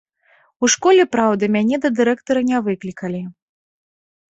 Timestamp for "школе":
0.75-1.03